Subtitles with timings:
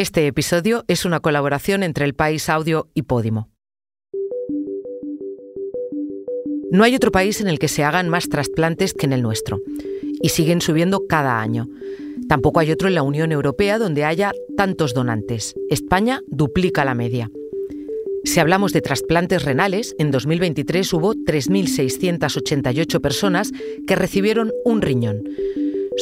[0.00, 3.50] Este episodio es una colaboración entre El País Audio y Podimo.
[6.70, 9.60] No hay otro país en el que se hagan más trasplantes que en el nuestro,
[10.22, 11.68] y siguen subiendo cada año.
[12.30, 15.54] Tampoco hay otro en la Unión Europea donde haya tantos donantes.
[15.68, 17.30] España duplica la media.
[18.24, 23.52] Si hablamos de trasplantes renales, en 2023 hubo 3.688 personas
[23.86, 25.24] que recibieron un riñón.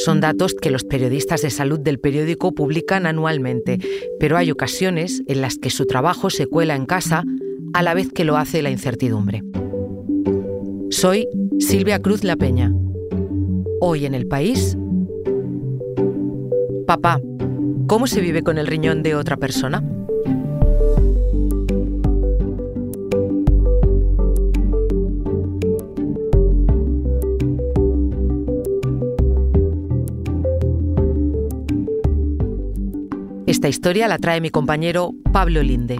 [0.05, 3.79] Son datos que los periodistas de salud del periódico publican anualmente,
[4.17, 7.25] pero hay ocasiones en las que su trabajo se cuela en casa
[7.73, 9.43] a la vez que lo hace la incertidumbre.
[10.89, 11.27] Soy
[11.59, 12.73] Silvia Cruz La Peña.
[13.81, 14.77] Hoy en el país...
[16.87, 17.19] Papá,
[17.87, 19.83] ¿cómo se vive con el riñón de otra persona?
[33.59, 35.99] Esta historia la trae mi compañero Pablo Linde.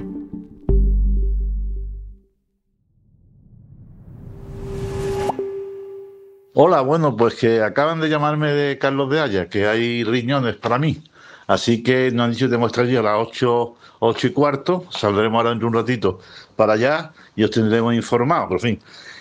[6.53, 10.79] Hola, bueno, pues que acaban de llamarme de Carlos de Haya, que hay riñones para
[10.79, 11.03] mí.
[11.47, 14.85] Así que nos han dicho que tenemos que estar a las 8, 8 y cuarto.
[14.89, 16.19] Saldremos ahora dentro de un ratito
[16.55, 18.47] para allá y os tendremos informados.
[18.47, 18.79] Por fin,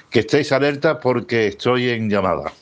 [0.09, 2.53] que estéis alerta porque estoy en llamada.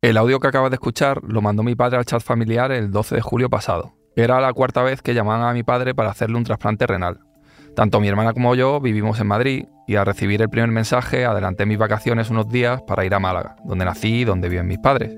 [0.00, 3.16] El audio que acabas de escuchar lo mandó mi padre al chat familiar el 12
[3.16, 3.92] de julio pasado.
[4.16, 7.18] Era la cuarta vez que llamaban a mi padre para hacerle un trasplante renal.
[7.74, 11.66] Tanto mi hermana como yo vivimos en Madrid y al recibir el primer mensaje adelanté
[11.66, 15.12] mis vacaciones unos días para ir a Málaga, donde nací y donde viven mis padres.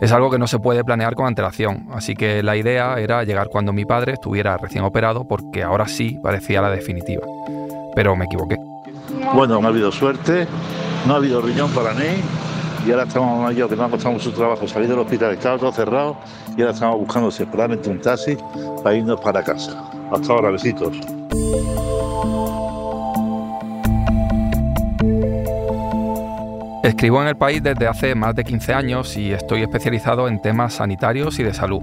[0.00, 3.48] Es algo que no se puede planear con antelación, así que la idea era llegar
[3.48, 7.22] cuando mi padre estuviera recién operado porque ahora sí parecía la definitiva.
[7.94, 8.56] Pero me equivoqué.
[9.32, 10.48] Bueno, no ha habido suerte,
[11.06, 12.20] no ha habido riñón para mí
[12.86, 15.72] y ahora estamos yo que no ha costado mucho trabajo salir del hospital, estaba todo
[15.72, 16.16] cerrado
[16.56, 18.36] y ahora estamos buscando separadamente un taxi
[18.82, 19.90] para irnos para casa.
[20.12, 20.94] Hasta ahora, besitos.
[26.82, 30.74] Escribo en el país desde hace más de 15 años y estoy especializado en temas
[30.74, 31.82] sanitarios y de salud.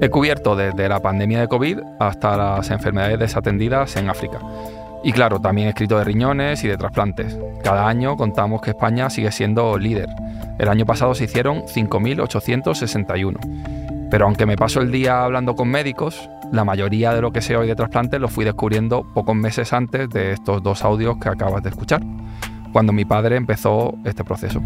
[0.00, 4.40] He cubierto desde la pandemia de COVID hasta las enfermedades desatendidas en África.
[5.06, 7.38] Y claro, también escrito de riñones y de trasplantes.
[7.62, 10.08] Cada año contamos que España sigue siendo líder.
[10.58, 14.08] El año pasado se hicieron 5.861.
[14.10, 17.56] Pero aunque me paso el día hablando con médicos, la mayoría de lo que sé
[17.56, 21.62] hoy de trasplantes lo fui descubriendo pocos meses antes de estos dos audios que acabas
[21.62, 22.02] de escuchar
[22.72, 24.60] cuando mi padre empezó este proceso.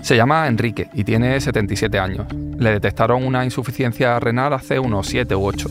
[0.00, 2.26] Se llama Enrique y tiene 77 años.
[2.58, 5.68] Le detectaron una insuficiencia renal hace unos 7 u 8.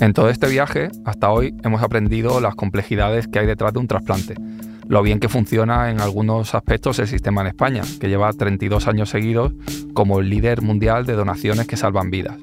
[0.00, 3.86] En todo este viaje, hasta hoy, hemos aprendido las complejidades que hay detrás de un
[3.86, 4.34] trasplante,
[4.88, 9.10] lo bien que funciona en algunos aspectos el sistema en España, que lleva 32 años
[9.10, 9.52] seguidos
[9.92, 12.38] como el líder mundial de donaciones que salvan vidas.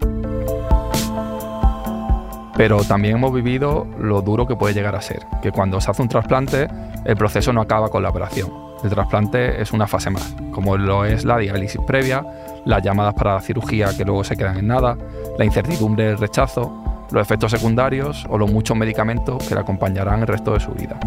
[2.56, 6.04] Pero también hemos vivido lo duro que puede llegar a ser, que cuando se hace
[6.04, 6.68] un trasplante,
[7.06, 8.52] el proceso no acaba con la operación.
[8.84, 12.24] El trasplante es una fase más, como lo es la diálisis previa,
[12.66, 14.96] las llamadas para la cirugía que luego se quedan en nada,
[15.40, 20.28] la incertidumbre del rechazo, los efectos secundarios o los muchos medicamentos que le acompañarán el
[20.28, 21.00] resto de su vida.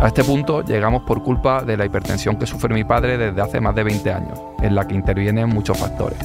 [0.00, 3.60] A este punto llegamos por culpa de la hipertensión que sufre mi padre desde hace
[3.60, 6.18] más de 20 años, en la que intervienen muchos factores.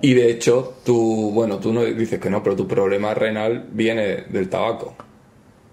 [0.00, 4.24] Y de hecho, tú, bueno, tú no dices que no, pero tu problema renal viene
[4.28, 4.94] del tabaco.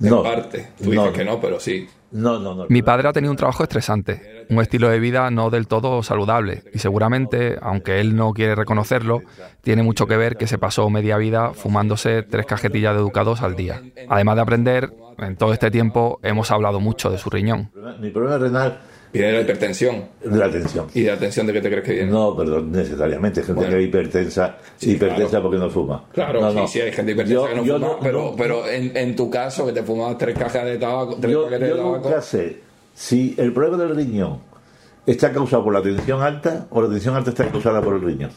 [0.01, 0.69] En No, parte.
[0.77, 1.13] Tú dices no.
[1.13, 1.87] que no, pero sí.
[2.11, 2.65] No, no, no.
[2.69, 6.63] Mi padre ha tenido un trabajo estresante, un estilo de vida no del todo saludable
[6.71, 9.21] y seguramente, aunque él no quiere reconocerlo,
[9.61, 13.55] tiene mucho que ver que se pasó media vida fumándose tres cajetillas de educados al
[13.55, 13.81] día.
[14.09, 17.71] Además de aprender, en todo este tiempo hemos hablado mucho de su riñón.
[17.99, 18.79] Mi problema renal
[19.13, 20.05] Viene de la hipertensión.
[20.25, 20.87] de la tensión.
[20.95, 22.11] ¿Y de la tensión de qué te crees que viene?
[22.11, 23.41] No, perdón, necesariamente.
[23.43, 23.69] Gente Bueno.
[23.77, 25.43] que es hipertensa, Sí, hipertensa claro.
[25.43, 26.03] porque no fuma.
[26.11, 26.67] Claro, No, sí, no.
[26.67, 28.35] sí, hay gente hipertensa Yo- que no fuma, no- pero, no.
[28.35, 31.69] pero en, en tu caso, que te fumabas tres cajas de tabaco, tres Yo, paquetes
[31.69, 32.09] yo de tabaco.
[32.09, 32.59] nunca sé
[32.95, 34.39] si el problema del riñón
[35.05, 38.31] está causado por la tensión alta o la tensión alta está causada por el riñón.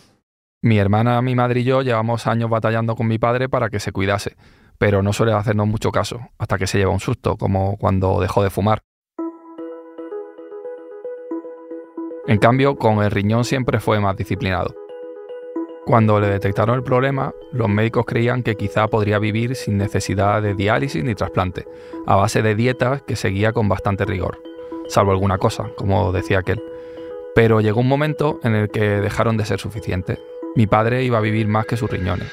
[0.62, 3.92] Mi hermana, mi madre y yo llevamos años batallando con mi padre para que se
[3.92, 4.36] cuidase,
[4.78, 8.42] pero no suele hacernos mucho caso, hasta que se lleva un susto, como cuando dejó
[8.42, 8.80] de fumar.
[12.28, 14.74] En cambio, con el riñón siempre fue más disciplinado.
[15.84, 20.54] Cuando le detectaron el problema, los médicos creían que quizá podría vivir sin necesidad de
[20.54, 21.66] diálisis ni trasplante,
[22.04, 24.42] a base de dietas que seguía con bastante rigor,
[24.88, 26.60] salvo alguna cosa, como decía aquel.
[27.36, 30.18] Pero llegó un momento en el que dejaron de ser suficientes.
[30.56, 32.32] Mi padre iba a vivir más que sus riñones.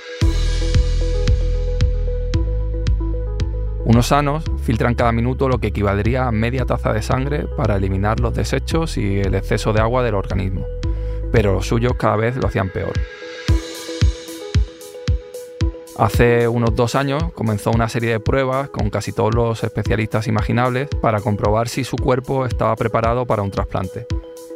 [3.86, 8.22] Unos sanos filtran cada minuto lo que equivaldría a media taza de sangre para eliminar
[8.22, 10.66] los desechos y el exceso de agua del organismo,
[11.34, 12.94] pero los suyos cada vez lo hacían peor.
[15.98, 20.88] Hace unos dos años comenzó una serie de pruebas con casi todos los especialistas imaginables
[21.02, 24.08] para comprobar si su cuerpo estaba preparado para un trasplante.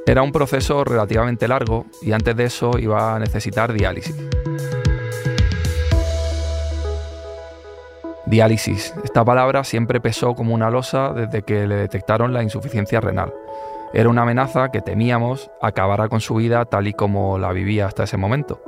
[0.07, 4.15] Era un proceso relativamente largo y antes de eso iba a necesitar diálisis.
[8.27, 8.93] Diálisis.
[9.05, 13.33] Esta palabra siempre pesó como una losa desde que le detectaron la insuficiencia renal.
[13.93, 18.03] Era una amenaza que temíamos acabara con su vida tal y como la vivía hasta
[18.03, 18.61] ese momento.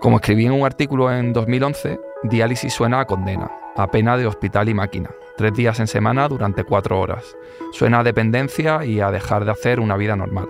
[0.00, 4.70] Como escribí en un artículo en 2011, diálisis suena a condena, a pena de hospital
[4.70, 7.36] y máquina, tres días en semana durante cuatro horas.
[7.72, 10.48] Suena a dependencia y a dejar de hacer una vida normal.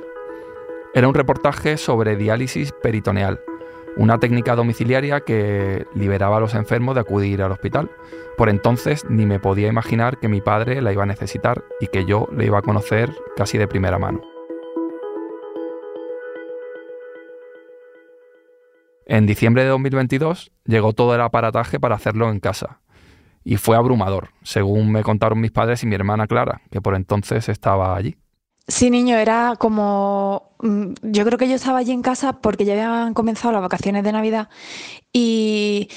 [0.95, 3.41] Era un reportaje sobre diálisis peritoneal,
[3.97, 7.91] una técnica domiciliaria que liberaba a los enfermos de acudir al hospital.
[8.37, 12.05] Por entonces ni me podía imaginar que mi padre la iba a necesitar y que
[12.05, 14.21] yo le iba a conocer casi de primera mano.
[19.07, 22.81] En diciembre de 2022 llegó todo el aparataje para hacerlo en casa.
[23.45, 27.49] Y fue abrumador, según me contaron mis padres y mi hermana Clara, que por entonces
[27.49, 28.17] estaba allí.
[28.69, 30.55] Sí, niño, era como...
[30.61, 34.05] Mm, yo creo que yo estaba allí en casa porque ya habían comenzado las vacaciones
[34.05, 34.49] de Navidad
[35.13, 35.91] y,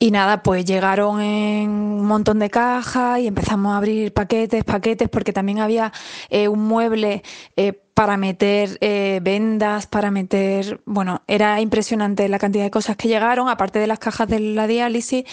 [0.00, 5.08] y nada, pues llegaron en un montón de cajas y empezamos a abrir paquetes, paquetes,
[5.08, 5.92] porque también había
[6.30, 7.24] eh, un mueble
[7.56, 13.08] eh, para meter eh, vendas, para meter, bueno, era impresionante la cantidad de cosas que
[13.08, 15.24] llegaron, aparte de las cajas de la diálisis,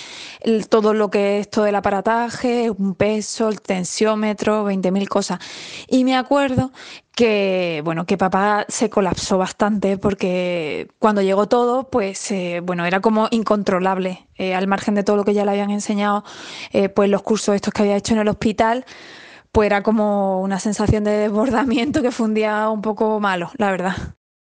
[0.69, 5.39] todo lo que es todo el aparataje, un peso, el tensiómetro, 20.000 cosas.
[5.87, 6.71] Y me acuerdo
[7.15, 12.99] que, bueno, que papá se colapsó bastante porque cuando llegó todo, pues, eh, bueno, era
[12.99, 16.23] como incontrolable, eh, al margen de todo lo que ya le habían enseñado,
[16.93, 18.85] pues los cursos estos que había hecho en el hospital,
[19.51, 23.71] pues era como una sensación de desbordamiento que fue un día un poco malo, la
[23.71, 23.95] verdad.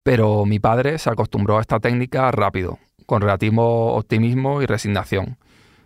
[0.03, 5.37] Pero mi padre se acostumbró a esta técnica rápido, con relativo optimismo y resignación.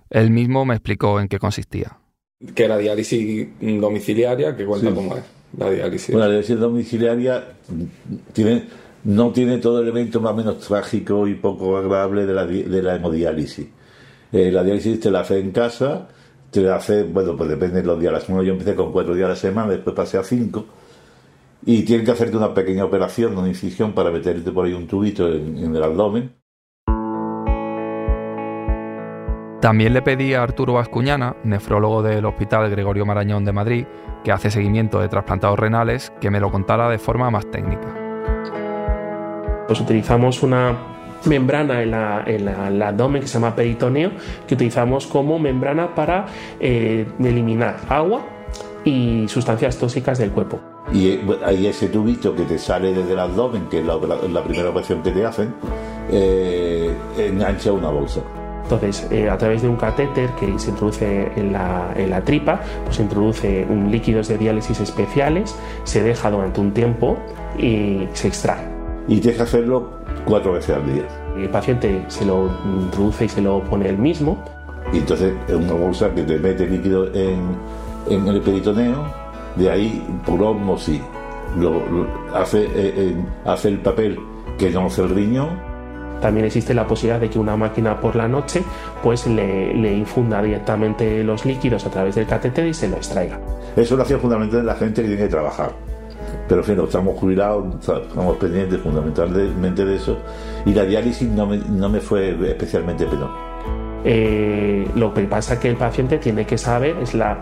[0.09, 1.97] Él mismo me explicó en qué consistía.
[2.55, 5.23] Que la diálisis domiciliaria, que cuenta cómo es
[5.57, 6.11] la diálisis.
[6.11, 7.43] Bueno, la diálisis domiciliaria
[8.33, 8.67] tiene,
[9.03, 12.81] no tiene todo el elemento más o menos trágico y poco agradable de la, de
[12.81, 13.67] la hemodiálisis.
[14.31, 16.07] Eh, la diálisis te la hace en casa,
[16.51, 18.27] te hace, bueno, pues depende de los días.
[18.27, 20.65] Bueno, yo empecé con cuatro días a la semana, después pasé a cinco.
[21.65, 25.27] Y tienen que hacerte una pequeña operación, una incisión para meterte por ahí un tubito
[25.31, 26.33] en, el abdomen.
[29.61, 33.85] También le pedí a Arturo Vascuñana, nefrólogo del Hospital Gregorio Marañón de Madrid,
[34.23, 37.95] que hace seguimiento de trasplantados renales, que me lo contara de forma más técnica.
[39.67, 40.75] Pues utilizamos una
[41.25, 44.13] membrana en, la, el abdomen que se llama peritoneo,
[44.47, 46.25] que utilizamos como membrana para
[46.59, 48.25] eh, eliminar agua
[48.83, 50.59] y sustancias tóxicas del cuerpo.
[50.91, 53.99] Y eh, hay ese tubito que te sale desde el abdomen, que es la,
[54.43, 55.53] primera operación que te hacen,
[56.09, 58.21] eh, engancha una bolsa.
[58.71, 62.95] Entonces, a través de un catéter que se introduce en la, en la tripa, pues
[62.95, 67.17] se introduce un líquidos de diálisis especiales, se deja durante un tiempo
[67.57, 68.63] y se extrae.
[69.07, 69.89] Y tienes que hacerlo
[70.25, 71.03] cuatro veces al día.
[71.35, 74.43] El paciente se lo introduce y se lo pone él mismo.
[74.93, 77.57] Y entonces es una bolsa que te mete líquido en,
[78.09, 79.05] en el peritoneo,
[79.55, 81.01] de ahí por osmosis
[81.57, 81.81] lo,
[82.33, 83.15] hace, eh, eh,
[83.45, 84.17] hace el papel
[84.57, 85.70] que no hace el riñón
[86.21, 88.63] también existe la posibilidad de que una máquina por la noche
[89.03, 93.39] pues le, le, infunda directamente los líquidos a través del catéter y se lo extraiga.
[93.75, 95.71] Eso lo hacía fundamentalmente la gente que tiene que trabajar
[96.47, 100.17] pero en fin, estamos jubilados, estamos pendientes fundamentalmente de eso,
[100.65, 103.33] y la diálisis no me, no me fue especialmente penoso.
[104.03, 107.37] Eh, lo que pasa es que el paciente tiene que saber, es la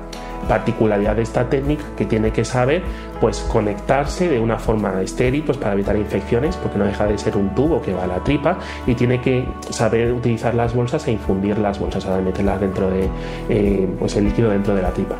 [0.49, 2.81] particularidad de esta técnica, que tiene que saber
[3.21, 7.37] pues conectarse de una forma estéril pues, para evitar infecciones, porque no deja de ser
[7.37, 11.11] un tubo que va a la tripa, y tiene que saber utilizar las bolsas e
[11.11, 13.07] infundir las bolsas, o meterlas dentro de
[13.47, 15.15] eh, pues, el líquido dentro de la tripa.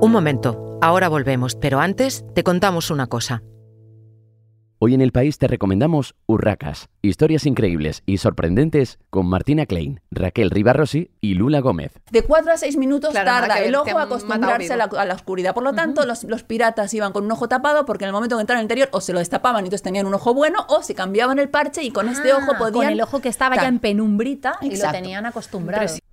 [0.00, 3.42] Un momento, ahora volvemos, pero antes te contamos una cosa.
[4.80, 10.50] Hoy en el país te recomendamos Urracas, historias increíbles y sorprendentes con Martina Klein, Raquel
[10.50, 11.90] Ribarrosi y Lula Gómez.
[12.12, 15.52] De cuatro a seis minutos tarda el ojo a acostumbrarse a la, oscuridad.
[15.52, 18.42] Por lo tanto, los, piratas iban con un ojo tapado porque en el momento que
[18.42, 20.94] entraron al interior o se lo destapaban y entonces tenían un ojo bueno o se
[20.94, 22.72] cambiaban el parche y con este ojo podían...
[22.72, 25.88] Con el ojo que estaba ya en penumbrita y lo tenían acostumbrado.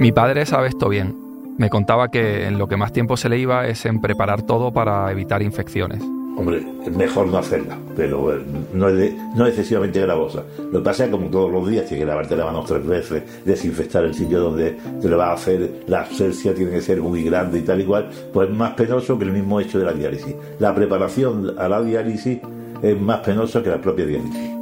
[0.00, 1.14] Mi padre sabe esto bien.
[1.58, 4.72] Me contaba que en lo que más tiempo se le iba es en preparar todo
[4.72, 6.02] para evitar infecciones.
[6.38, 8.34] Hombre, es mejor no hacerla, pero
[8.72, 10.42] no es, no excesivamente gravosa.
[10.72, 12.86] Lo que pasa es que como todos los días tienes que lavarte las manos tres
[12.86, 17.02] veces, desinfectar el sitio donde te lo vas a hacer, la abscesia tiene que ser
[17.02, 19.84] muy grande y tal y cual, pues es más penoso que el mismo hecho de
[19.84, 20.34] la diálisis.
[20.60, 22.38] La preparación a la diálisis
[22.80, 24.59] es más penosa que la propia diálisis.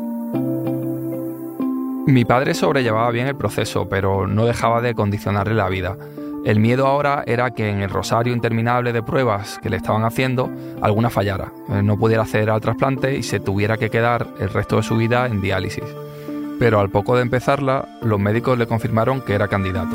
[2.09, 5.95] Mi padre sobrellevaba bien el proceso, pero no dejaba de condicionarle la vida.
[6.47, 10.51] El miedo ahora era que en el rosario interminable de pruebas que le estaban haciendo,
[10.81, 14.77] alguna fallara, eh, no pudiera acceder al trasplante y se tuviera que quedar el resto
[14.77, 15.85] de su vida en diálisis.
[16.59, 19.95] Pero al poco de empezarla, los médicos le confirmaron que era candidato.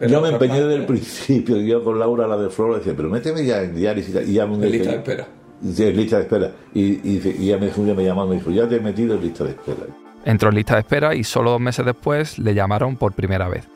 [0.00, 3.44] Yo me empeñé desde el principio, yo con Laura, la de Flor, decía, pero méteme
[3.44, 4.28] ya en diálisis.
[4.28, 6.50] Y ya me lista de espera en lista de espera.
[6.74, 9.44] Y, y, y ya me, me llamó me dijo, ya te he metido en lista
[9.44, 9.86] de espera.
[10.24, 13.66] Entró en lista de espera y solo dos meses después le llamaron por primera vez.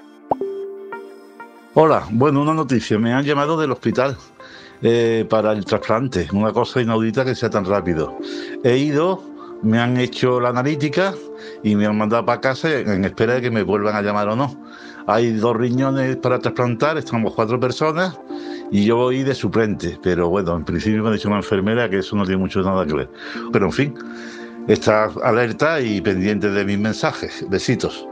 [1.75, 2.99] Hola, bueno, una noticia.
[2.99, 4.17] Me han llamado del hospital
[4.83, 6.27] eh, para el trasplante.
[6.33, 8.17] Una cosa inaudita que sea tan rápido.
[8.65, 9.23] He ido,
[9.63, 11.15] me han hecho la analítica
[11.63, 14.37] y me han mandado para casa en espera de que me vuelvan a llamar o
[14.37, 14.55] no.
[15.07, 18.19] Hay dos riñones para trasplantar, estamos cuatro personas
[18.71, 21.99] y yo voy de suplente, pero bueno, en principio me ha dicho una enfermera que
[21.99, 23.09] eso no tiene mucho nada que ver.
[23.53, 23.95] Pero en fin,
[24.67, 27.45] está alerta y pendiente de mis mensajes.
[27.49, 28.07] Besitos.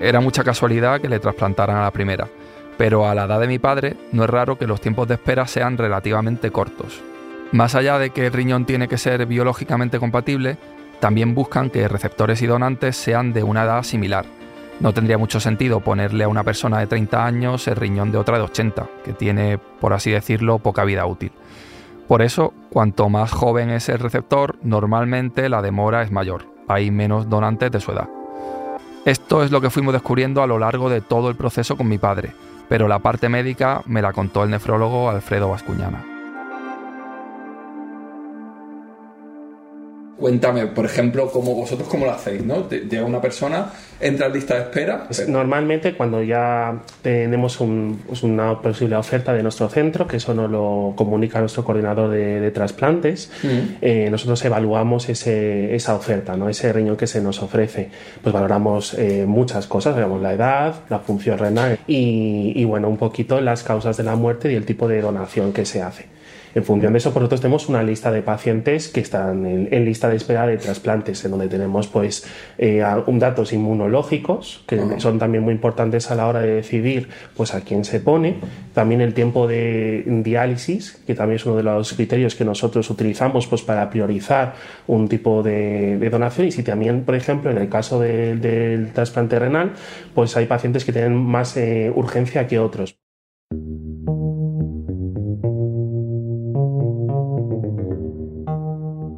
[0.00, 2.26] Era mucha casualidad que le trasplantaran a la primera,
[2.76, 5.46] pero a la edad de mi padre no es raro que los tiempos de espera
[5.46, 7.00] sean relativamente cortos.
[7.52, 10.56] Más allá de que el riñón tiene que ser biológicamente compatible,
[11.00, 14.24] también buscan que receptores y donantes sean de una edad similar
[14.82, 18.36] no tendría mucho sentido ponerle a una persona de 30 años el riñón de otra
[18.36, 21.30] de 80, que tiene, por así decirlo, poca vida útil.
[22.08, 27.28] Por eso, cuanto más joven es el receptor, normalmente la demora es mayor, hay menos
[27.28, 28.08] donantes de su edad.
[29.04, 31.98] Esto es lo que fuimos descubriendo a lo largo de todo el proceso con mi
[31.98, 32.32] padre,
[32.68, 36.11] pero la parte médica me la contó el nefrólogo Alfredo Vascuñana.
[40.22, 42.70] Cuéntame, por ejemplo, cómo vosotros cómo lo hacéis, ¿no?
[42.70, 45.06] Llega una persona, entra en lista de espera.
[45.08, 47.58] Pues normalmente cuando ya tenemos
[48.06, 52.52] pues una posible oferta de nuestro centro, que eso nos lo comunica nuestro coordinador de,
[52.52, 53.48] trasplantes, mm.
[53.80, 56.48] eh, nosotros evaluamos ese, esa oferta, ¿no?
[56.48, 57.90] Ese riñón que se nos ofrece.
[58.22, 62.96] Pues valoramos eh, muchas cosas, veamos la edad, la función renal y, y bueno, un
[62.96, 66.21] poquito las causas de la muerte y el tipo de donación que se hace.
[66.54, 70.16] En función de eso, nosotros tenemos una lista de pacientes que están en, lista de
[70.16, 72.26] espera de trasplantes, en donde tenemos pues
[72.58, 77.62] eh, datos inmunológicos, que son también muy importantes a la hora de decidir pues a
[77.62, 78.36] quién se pone,
[78.74, 83.46] también el tiempo de diálisis, que también es uno de los criterios que nosotros utilizamos
[83.46, 84.54] pues para priorizar
[84.86, 89.72] un tipo de, donación, y si también, por ejemplo, en el caso del trasplante renal,
[90.14, 93.01] pues hay pacientes que tienen más eh, urgencia que otros.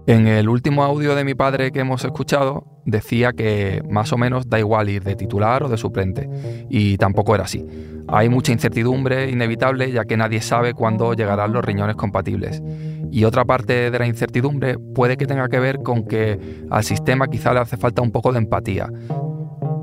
[0.06, 4.50] En el último audio de mi padre que hemos escuchado, decía que más o menos
[4.50, 6.28] da igual ir de titular o de suplente,
[6.68, 7.64] y tampoco era así.
[8.08, 12.62] Hay mucha incertidumbre inevitable ya que nadie sabe cuándo llegarán los riñones compatibles.
[13.10, 17.28] Y otra parte de la incertidumbre puede que tenga que ver con que al sistema
[17.28, 18.90] quizá le hace falta un poco de empatía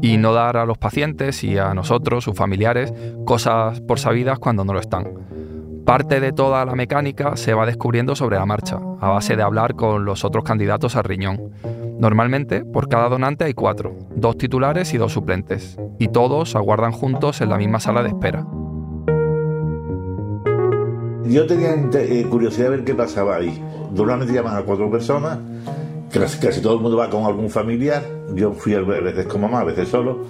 [0.04, 2.94] y no dar a los pacientes y a nosotros, sus familiares,
[3.26, 5.08] cosas por sabidas cuando no lo están.
[5.92, 9.76] Parte de toda la mecánica se va descubriendo sobre la marcha, a base de hablar
[9.76, 11.52] con los otros candidatos al riñón.
[12.00, 17.42] Normalmente, por cada donante hay cuatro, dos titulares y dos suplentes, y todos aguardan juntos
[17.42, 18.48] en la misma sala de espera.
[21.26, 23.62] Yo tenía eh, curiosidad de ver qué pasaba ahí.
[23.94, 25.40] Normalmente llaman a cuatro personas,
[26.10, 28.02] casi todo el mundo va con algún familiar.
[28.34, 30.22] Yo fui a veces con mamá, a veces solo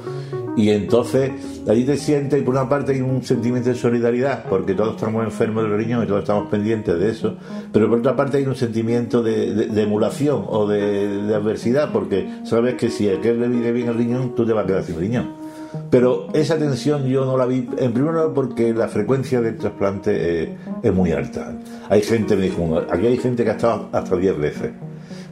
[0.56, 1.32] y entonces
[1.68, 5.24] allí te sientes y por una parte hay un sentimiento de solidaridad, porque todos estamos
[5.24, 7.36] enfermos del riñón y todos estamos pendientes de eso,
[7.72, 12.90] pero por otra parte hay un sentimiento de, emulación o de, adversidad, porque sabes que
[12.90, 15.42] si aquel le vive bien el riñón, tú te vas a quedar sin riñón.
[15.90, 20.58] Pero esa tensión yo no la vi, en primer lugar porque la frecuencia del trasplante
[20.84, 21.54] es, muy alta.
[21.90, 24.72] Hay gente, me dijo, aquí hay gente que ha estado hasta 10 veces.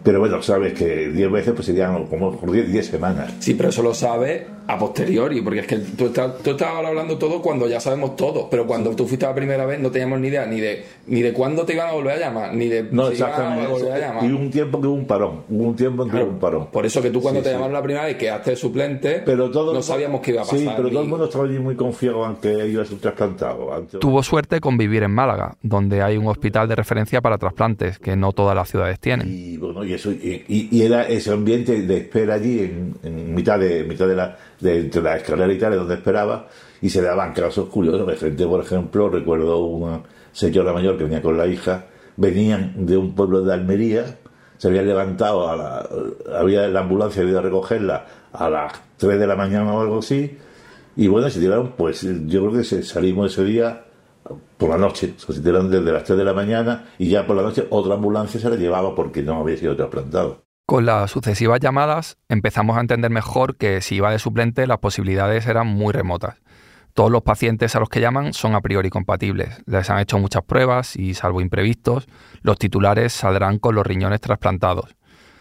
[0.04, 3.34] Pero bueno, sabes que 10 veces pues serían como por 10 semanas.
[3.40, 7.18] Sí, pero eso lo sabes a posteriori, porque es que tú, estás, tú estabas hablando
[7.18, 10.28] todo cuando ya sabemos todo, pero cuando tú fuiste la primera vez no teníamos ni
[10.28, 13.08] idea ni de ni de cuándo te iban a volver a llamar, ni de no,
[13.08, 13.66] exactamente.
[13.66, 14.24] a volver a llamar.
[14.26, 16.68] Y un tiempo que hubo un parón, hubo un tiempo en que hubo un parón.
[16.68, 19.74] Por eso que tú cuando te llamaron la primera vez que haces suplente, pero todo
[19.74, 20.60] no sabíamos qué iba a pasar.
[20.60, 23.88] Sí, pero todo el mundo estaba allí muy confiado aunque a ser trasplantado.
[24.00, 28.16] Tuvo suerte con vivir en Málaga, donde hay un hospital de referencia para trasplantes, que
[28.16, 29.28] no todas las ciudades tienen.
[29.28, 32.60] Y bueno, y eso y, era ese ambiente de espera allí
[33.04, 36.48] en, mitad de mitad de la de, entre la escalera y tal, donde esperaba,
[36.80, 38.06] y se daban casos curiosos.
[38.06, 42.98] De frente, por ejemplo, recuerdo una señora mayor que venía con la hija, venían de
[42.98, 44.20] un pueblo de Almería,
[44.58, 45.90] se habían levantado, a la,
[46.38, 50.38] había la ambulancia, había recogerla a las 3 de la mañana o algo así,
[50.96, 53.86] y bueno, se tiraron, pues yo creo que salimos ese día
[54.58, 57.66] por la noche, se desde las 3 de la mañana y ya por la noche
[57.70, 60.44] otra ambulancia se la llevaba porque no había sido trasplantado.
[60.66, 65.48] Con las sucesivas llamadas empezamos a entender mejor que si iba de suplente las posibilidades
[65.48, 66.36] eran muy remotas.
[66.94, 69.62] Todos los pacientes a los que llaman son a priori compatibles.
[69.66, 72.08] Les han hecho muchas pruebas y, salvo imprevistos,
[72.42, 74.96] los titulares saldrán con los riñones trasplantados.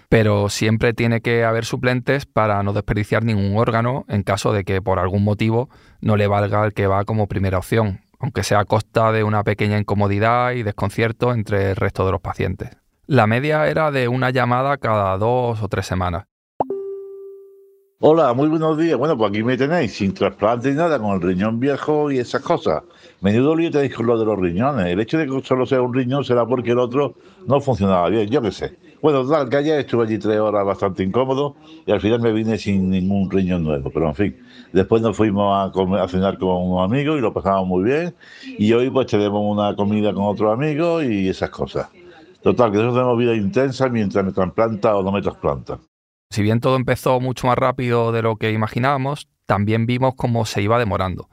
[0.09, 4.81] Pero siempre tiene que haber suplentes para no desperdiciar ningún órgano en caso de que
[4.81, 5.69] por algún motivo
[6.01, 9.45] no le valga el que va como primera opción, aunque sea a costa de una
[9.45, 12.71] pequeña incomodidad y desconcierto entre el resto de los pacientes.
[13.07, 16.25] La media era de una llamada cada dos o tres semanas.
[18.01, 18.97] Hola, muy buenos días.
[18.97, 22.43] Bueno, pues aquí me tenéis, sin trasplante ni nada, con el riñón viejo y esas
[22.43, 22.85] cosas.
[23.23, 24.87] Menudo lío tenéis con lo de los riñones.
[24.87, 28.29] El hecho de que solo sea un riñón será porque el otro no funcionaba bien,
[28.29, 28.79] yo qué sé.
[29.01, 32.59] Bueno, tal, que ayer estuve allí tres horas bastante incómodo y al final me vine
[32.59, 33.91] sin ningún riñón nuevo.
[33.91, 34.37] Pero en fin,
[34.73, 38.15] después nos fuimos a, a cenar con unos amigos y lo pasamos muy bien.
[38.59, 41.89] Y hoy pues tenemos una comida con otros amigos y esas cosas.
[42.43, 45.79] Total, que nosotros tenemos vida intensa mientras me trasplanta o no me trasplanta.
[46.31, 50.61] Si bien todo empezó mucho más rápido de lo que imaginábamos, también vimos cómo se
[50.61, 51.29] iba demorando.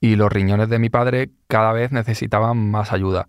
[0.00, 3.28] Y los riñones de mi padre cada vez necesitaban más ayuda.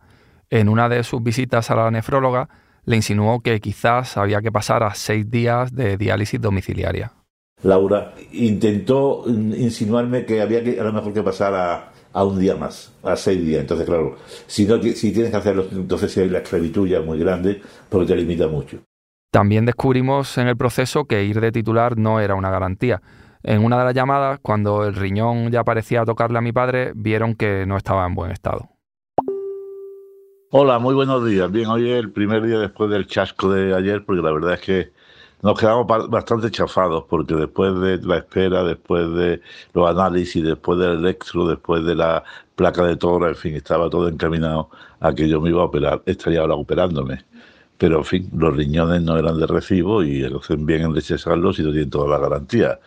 [0.49, 2.49] En una de sus visitas a la nefróloga,
[2.85, 7.11] le insinuó que quizás había que pasar a seis días de diálisis domiciliaria.
[7.63, 12.55] Laura intentó insinuarme que había que a lo mejor que pasar a, a un día
[12.55, 13.61] más, a seis días.
[13.61, 14.15] Entonces, claro,
[14.45, 18.07] si, no, si tienes que hacerlo, entonces si hay la esclavitud ya muy grande, porque
[18.07, 18.77] te limita mucho.
[19.31, 23.01] También descubrimos en el proceso que ir de titular no era una garantía.
[23.43, 27.35] En una de las llamadas, cuando el riñón ya parecía tocarle a mi padre, vieron
[27.35, 28.69] que no estaba en buen estado.
[30.49, 31.51] Hola, muy buenos días.
[31.51, 34.61] Bien, hoy es el primer día después del chasco de ayer, porque la verdad es
[34.61, 34.91] que
[35.41, 39.41] nos quedamos bastante chafados porque después de la espera, después de
[39.73, 42.23] los análisis, después del electro, después de la
[42.55, 46.01] placa de tora, en fin, estaba todo encaminado a que yo me iba a operar,
[46.05, 47.25] estaría ahora operándome.
[47.77, 51.63] Pero, en fin, los riñones no eran de recibo y hacen bien en rechazarlos y
[51.63, 52.79] no tienen toda la garantía.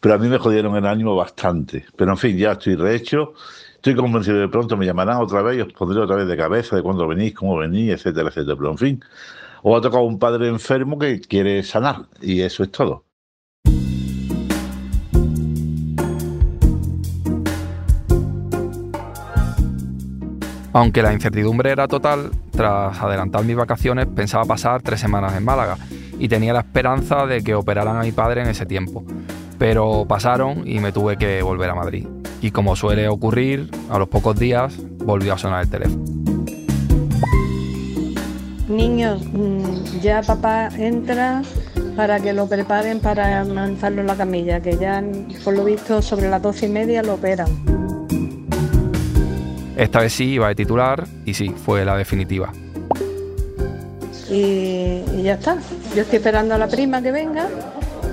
[0.00, 1.84] Pero a mí me jodieron el ánimo bastante.
[1.96, 3.34] Pero, en fin, ya estoy rehecho.
[3.78, 6.74] Estoy convencido de pronto me llamarán otra vez y os pondré otra vez de cabeza
[6.74, 8.56] de cuándo venís, cómo venís, etcétera, etcétera.
[8.56, 9.04] Pero, en fin,
[9.62, 13.04] o ha tocado un padre enfermo que quiere sanar y eso es todo.
[20.72, 25.76] Aunque la incertidumbre era total, tras adelantar mis vacaciones pensaba pasar tres semanas en Málaga
[26.18, 29.04] y tenía la esperanza de que operaran a mi padre en ese tiempo.
[29.58, 32.06] Pero pasaron y me tuve que volver a Madrid.
[32.40, 36.04] Y como suele ocurrir, a los pocos días volvió a sonar el teléfono.
[38.68, 41.42] Niños, mm, ya papá entra
[41.96, 45.02] para que lo preparen para lanzarlo en la camilla, que ya
[45.42, 47.48] por lo visto sobre las doce y media lo operan.
[49.76, 52.52] Esta vez sí iba de titular y sí, fue la definitiva.
[54.30, 55.56] Y, ya está.
[55.94, 57.48] Yo estoy esperando a la prima que venga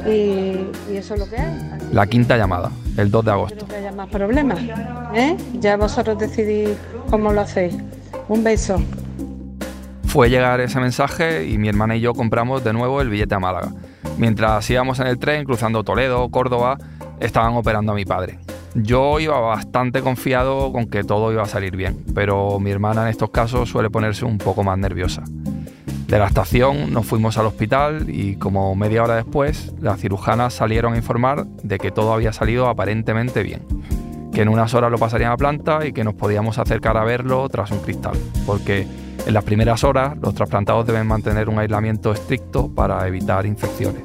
[0.05, 1.53] y, eso es lo que hay.
[1.91, 3.57] La quinta llamada, el 2 de agosto.
[3.61, 4.59] No que haya más problemas.
[5.13, 5.37] ¿eh?
[5.59, 6.69] Ya vosotros decidís
[7.09, 7.75] cómo lo hacéis.
[8.27, 8.81] Un beso.
[10.05, 13.39] Fue llegar ese mensaje y mi hermana y yo compramos de nuevo el billete a
[13.39, 13.71] Málaga.
[14.17, 16.77] Mientras íbamos en el tren cruzando Toledo, Córdoba,
[17.19, 18.39] estaban operando a mi padre.
[18.75, 23.07] Yo iba bastante confiado con que todo iba a salir bien, pero mi hermana en
[23.07, 25.23] estos casos suele ponerse un poco más nerviosa.
[26.07, 30.93] De la estación nos fuimos al hospital y como media hora después las cirujanas salieron
[30.93, 33.63] a informar de que todo había salido aparentemente bien,
[34.31, 37.49] que en unas horas lo pasarían a planta y que nos podíamos acercar a verlo
[37.49, 38.15] tras un cristal,
[38.45, 38.85] porque
[39.25, 44.03] en las primeras horas, los trasplantados deben mantener un aislamiento estricto para evitar infecciones.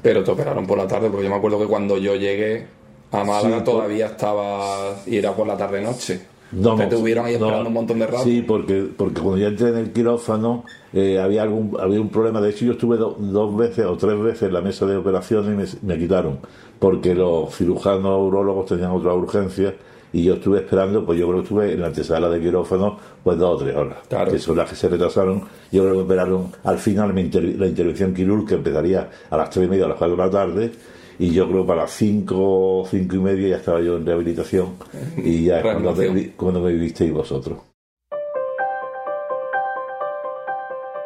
[0.00, 2.68] Pero te operaron por la tarde, porque yo me acuerdo que cuando yo llegué
[3.10, 6.29] a Málaga todavía estaba y era por la tarde-noche.
[6.52, 8.24] No, Te tuvieron ahí esperando un montón de rato.
[8.24, 12.40] Sí, porque, porque cuando ya entré en el quirófano eh, había algún había un problema.
[12.40, 15.86] De hecho, yo estuve dos veces o tres veces en la mesa de operaciones y
[15.86, 16.40] me, me quitaron,
[16.78, 19.74] porque los cirujanos urólogos tenían otra urgencia
[20.12, 23.38] y yo estuve esperando, pues yo creo que estuve en la antesala de quirófano pues
[23.38, 25.44] dos o tres horas, que son las que se retrasaron.
[25.70, 29.84] Yo creo que esperaron al final la intervención quirúrgica empezaría a las tres y media,
[29.84, 30.72] a las cuatro de la tarde,
[31.20, 34.74] y yo creo que para las cinco, cinco y media ya estaba yo en rehabilitación,
[35.16, 35.94] y ya es cuando,
[36.36, 37.58] cuando me visteis vosotros.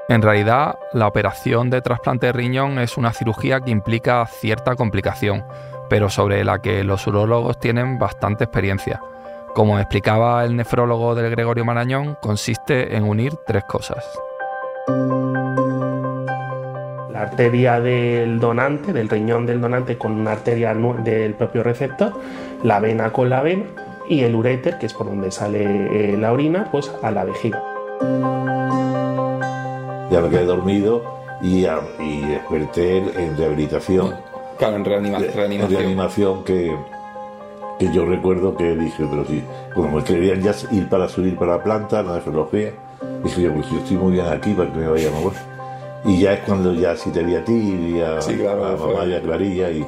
[0.09, 5.44] En realidad, la operación de trasplante de riñón es una cirugía que implica cierta complicación
[5.88, 9.00] pero sobre la que los urólogos tienen bastante experiencia.
[9.55, 14.05] Como explicaba el nefrólogo del Gregorio Marañón, consiste en unir tres cosas.
[17.14, 22.12] La arteria del donante, del riñón del donante con una arteria del propio receptor,
[22.64, 23.66] la vena con la vena
[24.09, 25.62] y el uréter, que es por donde sale
[26.12, 27.62] eh, la orina, pues a la vejiga.
[30.11, 31.03] Ya me quedé dormido
[31.40, 31.66] y,
[32.00, 34.14] y desperté en rehabilitación
[34.59, 36.42] Claro, en reanimación.
[36.44, 36.77] que,
[37.79, 41.59] que yo recuerdo que dije, pero sí, como me querían ya ir para subir para
[41.59, 42.70] la planta, la nefrología,
[43.22, 45.53] dije yo, pues yo estoy muy bien aquí para que me vaya a mover.
[46.04, 49.22] Y ya es cuando ya sí te vi a ti, y a, mamá y a
[49.22, 49.86] Clarilla y,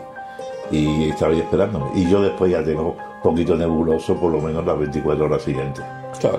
[0.70, 1.86] y estaba ahí esperándome.
[1.94, 5.84] Y yo después ya tengo un poquito nebuloso por lo menos las 24 horas siguientes.
[6.18, 6.38] Claro.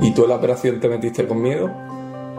[0.00, 1.70] ¿Y tú en la operación te metiste con miedo?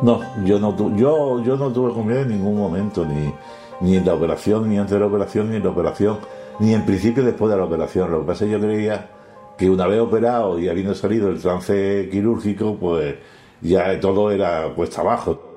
[0.01, 3.33] No, yo no, yo, yo no tuve con miedo en ningún momento, ni,
[3.79, 6.17] ni en la operación, ni antes de la operación, ni en la operación,
[6.59, 8.11] ni en principio después de la operación.
[8.11, 9.09] Lo que pasa es que yo creía
[9.57, 13.15] que una vez operado y habiendo salido el trance quirúrgico, pues
[13.61, 15.52] ya todo era cuesta abajo.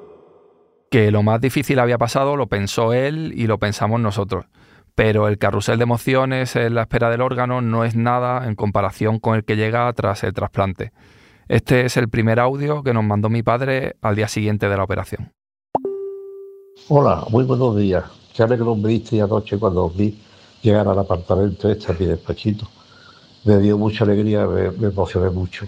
[0.90, 4.46] Que lo más difícil había pasado lo pensó él y lo pensamos nosotros.
[4.94, 9.18] Pero el carrusel de emociones en la espera del órgano no es nada en comparación
[9.18, 10.92] con el que llega tras el trasplante.
[11.49, 14.85] Este es el primer audio que nos mandó mi padre al día siguiente de la
[14.85, 15.33] operación.
[16.88, 18.05] Hola, muy buenos días.
[18.35, 20.18] Qué alegro me diste anoche cuando vi
[20.62, 22.66] llegar al apartamento este a mi despachito.
[23.44, 25.66] Me dio mucha alegría, me, emocioné mucho.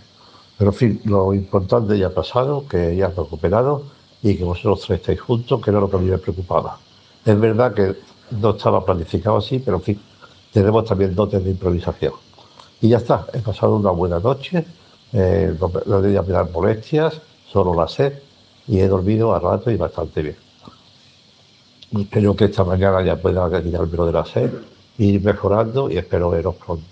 [0.59, 3.85] Pero en fin, lo importante ya ha pasado, que ya has recuperado
[4.22, 6.78] y que vosotros tres estáis juntos, que era lo que a mí me preocupaba.
[7.24, 7.96] Es verdad que
[8.31, 10.00] no estaba planificado así, pero en fin,
[10.52, 12.12] tenemos también dotes de improvisación.
[12.81, 14.64] Y ya está, he pasado una buena noche,
[15.12, 18.14] eh, no, no he tenido molestias, solo la sed,
[18.66, 20.37] y he dormido a rato y bastante bien.
[21.96, 24.52] Espero que esta mañana ya pueda quitarme de la sed,
[24.98, 26.85] ir mejorando y espero veros pronto.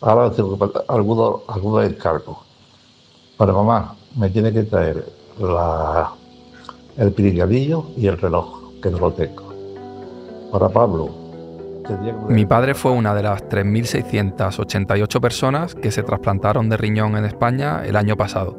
[0.00, 2.38] Ahora tengo algunos, algunos encargos.
[3.36, 5.06] Para mamá, me tiene que traer
[5.38, 6.12] la,
[6.96, 9.52] el pirigalillo y el reloj, que no lo tengo.
[10.50, 11.26] Para Pablo,
[12.28, 17.82] mi padre fue una de las 3.688 personas que se trasplantaron de riñón en España
[17.84, 18.58] el año pasado.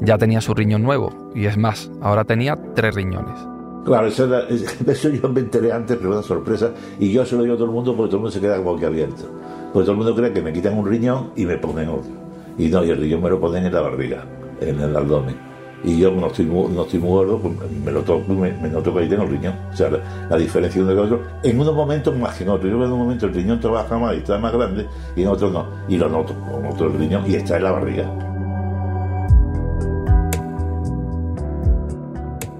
[0.00, 3.38] Ya tenía su riñón nuevo, y es más, ahora tenía tres riñones.
[3.84, 4.28] Claro, eso,
[4.86, 6.72] eso, yo me enteré antes, pero una sorpresa.
[6.98, 8.56] Y yo se lo digo a todo el mundo porque todo el mundo se queda
[8.56, 9.24] como que abierto.
[9.72, 12.10] Porque todo el mundo cree que me quitan un riñón y me ponen otro.
[12.58, 14.24] Y no, y el riñón me lo ponen en la barriga,
[14.60, 15.53] en el abdomen.
[15.84, 19.00] Y yo no estoy, no muy gordo, pues me, lo toco, me, me, noto que
[19.00, 19.54] ahí tengo el riñón.
[19.70, 19.90] O sea,
[20.30, 22.70] la, diferencia de otro, en unos momentos más que en otros.
[22.70, 25.52] Yo en un momento el riñón trabaja más y está más grande, y en otros
[25.52, 25.66] no.
[25.86, 28.10] Y lo noto, con otro el riñón y está en la barriga.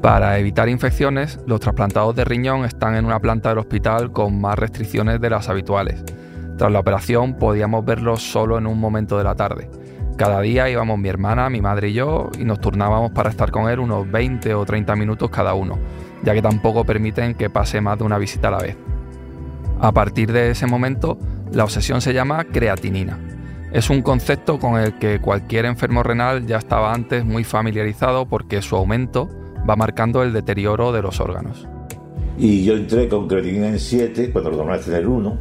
[0.02, 4.58] Para evitar infecciones, los trasplantados de riñón están en una planta del hospital con más
[4.58, 6.04] restricciones de las habituales.
[6.58, 9.70] Tras la operación podíamos verlos solo en un momento de la tarde.
[10.16, 13.68] Cada día íbamos mi hermana, mi madre y yo y nos turnábamos para estar con
[13.68, 15.77] él unos 20 o 30 minutos cada uno,
[16.22, 18.77] ya que tampoco permiten que pase más de una visita a la vez.
[19.81, 21.18] A partir de ese momento,
[21.53, 23.18] la obsesión se llama creatinina.
[23.72, 28.62] Es un concepto con el que cualquier enfermo renal ya estaba antes muy familiarizado porque
[28.62, 29.29] su aumento
[29.68, 31.66] va marcando el deterioro de los órganos.
[32.38, 35.38] Y yo entré con creatinina en 7, cuando lo tomaba tener 1,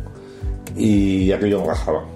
[0.77, 2.12] y aquello no bajaba.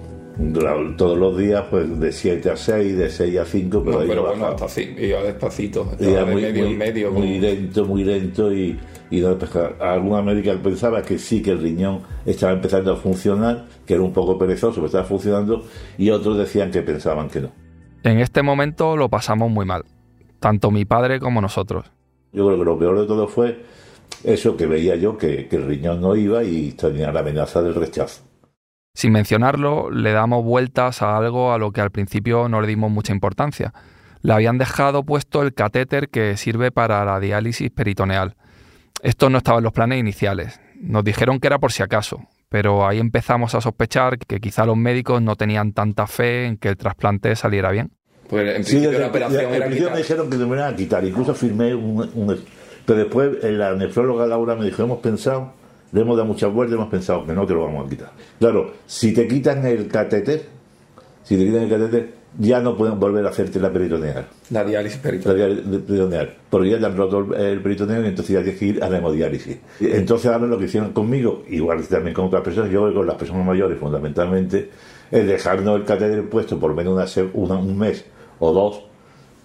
[0.96, 4.22] Todos los días, pues de 7 a 6, de 6 a 5, pero, no, pero
[4.22, 7.10] bueno, hasta así, iba despacito, iba muy, medio muy, medio.
[7.10, 8.78] Muy lento, muy lento, y,
[9.10, 9.36] y no
[9.80, 14.12] alguna médica pensaba que sí, que el riñón estaba empezando a funcionar, que era un
[14.12, 15.64] poco perezoso, pero estaba funcionando,
[15.98, 17.50] y otros decían que pensaban que no.
[18.04, 19.84] En este momento lo pasamos muy mal,
[20.38, 21.90] tanto mi padre como nosotros.
[22.32, 23.58] Yo creo que lo peor de todo fue
[24.22, 28.27] eso que veía yo, que, el riñón no iba y tenía la amenaza del rechazo.
[28.98, 32.90] Sin mencionarlo, le damos vueltas a algo a lo que al principio no le dimos
[32.90, 33.72] mucha importancia.
[34.22, 38.34] Le habían dejado puesto el catéter que sirve para la diálisis peritoneal.
[39.00, 40.60] Esto no estaba en los planes iniciales.
[40.80, 44.76] Nos dijeron que era por si acaso, pero ahí empezamos a sospechar que quizá los
[44.76, 47.92] médicos no tenían tanta fe en que el trasplante saliera bien.
[48.28, 49.92] Pues en principio sí, la operación era quitar.
[49.92, 52.36] me dijeron que me iban a quitar, incluso firmé un,
[52.84, 55.52] Pero después la nefróloga Laura me dijo, hemos pensado,
[55.92, 58.12] le hemos dado muchas vueltas, hemos pensado que no te lo vamos a quitar.
[58.38, 60.46] Claro, si te quitan el catéter,
[61.24, 64.26] si te quitan el catéter, ya no pueden volver a hacerte la peritoneal.
[64.50, 65.56] La diálisis peritoneal.
[65.56, 66.34] La peritoneal.
[66.50, 68.98] Porque ya te han roto el peritoneal y entonces ya tienes que ir a la
[68.98, 69.58] hemodiálisis.
[69.80, 73.16] Entonces ahora lo que hicieron conmigo, igual que también con otras personas, yo con las
[73.16, 74.70] personas mayores fundamentalmente,
[75.10, 78.04] es dejarnos el catéter puesto por menos una, un mes
[78.38, 78.84] o dos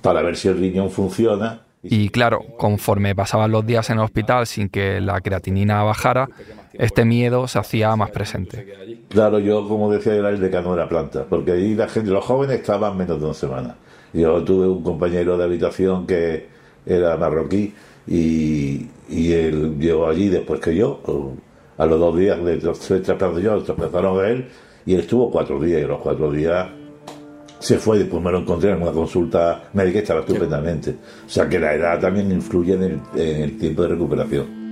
[0.01, 1.62] para ver si el riñón funciona.
[1.84, 6.30] Y claro, conforme pasaban los días en el hospital sin que la creatinina bajara,
[6.72, 9.06] este miedo se hacía más presente.
[9.10, 12.24] Claro, yo como decía era el decano de la planta, porque ahí la gente, los
[12.24, 13.76] jóvenes estaban menos de una semana.
[14.13, 16.48] Yo tuve un compañero de habitación que
[16.86, 17.74] era marroquí
[18.08, 21.02] y, él llegó allí después que yo,
[21.78, 24.48] a los dos días de ser trasplantado yo, trasplantado a él
[24.86, 26.67] y él estuvo cuatro días y los cuatro días
[27.63, 30.97] se fue, después me lo encontré en una consulta médica y estaba estupendamente.
[31.26, 34.63] O sea que la edad también influye en el tiempo de recuperación.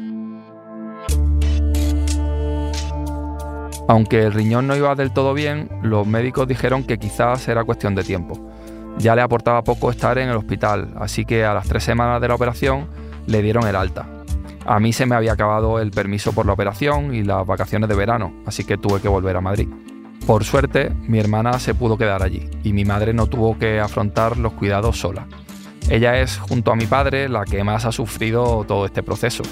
[3.87, 7.95] Aunque el riñón no iba del todo bien, los médicos dijeron que quizás era cuestión
[7.95, 8.51] de tiempo.
[8.97, 12.27] Ya le aportaba poco estar en el hospital, así que a las tres semanas de
[12.27, 12.87] la operación
[13.25, 14.05] le dieron el alta.
[14.65, 17.95] A mí se me había acabado el permiso por la operación y las vacaciones de
[17.95, 19.69] verano, así que tuve que volver a Madrid.
[20.25, 24.37] Por suerte, mi hermana se pudo quedar allí y mi madre no tuvo que afrontar
[24.37, 25.27] los cuidados sola.
[25.89, 29.43] Ella es, junto a mi padre, la que más ha sufrido todo este proceso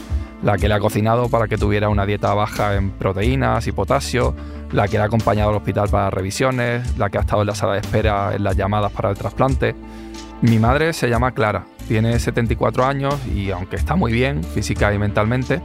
[0.42, 4.36] la que le ha cocinado para que tuviera una dieta baja en proteínas y potasio,
[4.72, 7.56] la que le ha acompañado al hospital para revisiones, la que ha estado en la
[7.56, 9.76] sala de espera en las llamadas para el trasplante.
[10.42, 14.98] Mi madre se llama Clara, tiene 74 años y aunque está muy bien física y
[14.98, 15.62] mentalmente,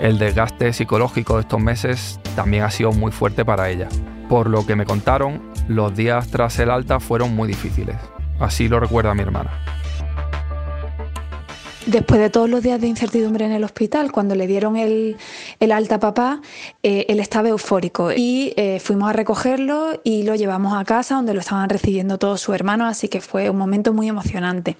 [0.00, 3.88] el desgaste psicológico de estos meses también ha sido muy fuerte para ella.
[4.28, 7.96] Por lo que me contaron, los días tras el alta fueron muy difíciles.
[8.38, 9.50] Así lo recuerda mi hermana.
[11.86, 15.16] Después de todos los días de incertidumbre en el hospital, cuando le dieron el,
[15.70, 16.40] alta a papá,
[16.82, 21.32] eh, él estaba eufórico y eh, fuimos a recogerlo y lo llevamos a casa donde
[21.32, 24.76] lo estaban recibiendo todos sus hermanos, así que fue un momento muy emocionante.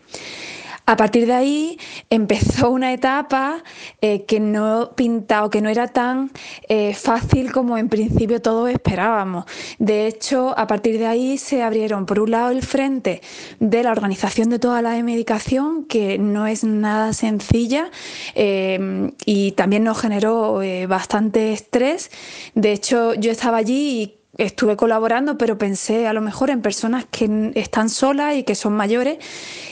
[0.88, 1.79] A partir de ahí
[2.11, 3.64] empezó una etapa
[4.01, 6.31] eh, que no pintado, que no era tan
[6.68, 9.46] eh, fácil como en principio todos esperábamos.
[9.81, 13.20] De hecho, a partir de ahí se abrieron, por un lado, el frente
[13.59, 17.90] de la organización de toda la medicación, que no es nada sencilla
[18.37, 22.12] eh, y también nos generó bastante estrés.
[22.55, 27.07] De hecho, yo estaba allí y estuve colaborando, pero pensé a lo mejor en personas
[27.11, 29.18] que están solas y que son mayores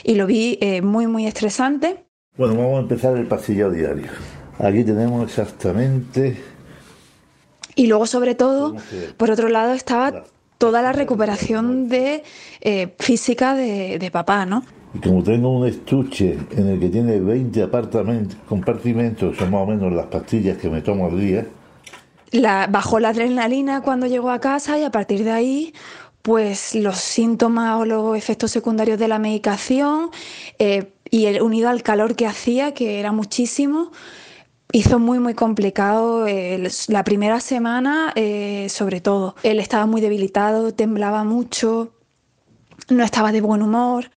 [0.03, 2.05] y lo vi eh, muy, muy estresante.
[2.37, 4.07] Bueno, vamos a empezar el pasillo diario.
[4.59, 6.37] Aquí tenemos exactamente...
[7.77, 8.73] Y luego, sobre todo,
[9.17, 10.23] por otro lado, estaba
[10.57, 12.23] toda la recuperación de
[12.61, 14.63] eh, física de, de papá, ¿no?
[14.93, 19.65] Y como tengo un estuche en el que tiene 20 apartamentos, compartimentos, son más o
[19.65, 21.45] menos las pastillas que me tomo al día,
[22.31, 25.73] la, bajó la adrenalina cuando llegó a casa y a partir de ahí
[26.21, 30.09] pues los síntomas o los efectos secundarios de la medicación
[30.57, 33.91] eh, y el, unido al calor que hacía, que era muchísimo,
[34.71, 36.25] hizo muy muy complicado
[36.87, 39.35] la primera semana eh, sobre todo.
[39.43, 41.91] Él estaba muy debilitado, temblaba mucho,
[42.89, 44.09] no estaba de buen humor.